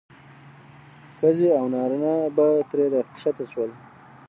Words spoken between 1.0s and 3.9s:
ښځې او نارینه به ترې راښکته شول.